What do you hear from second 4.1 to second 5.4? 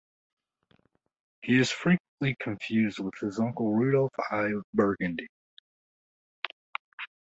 I of Burgundy.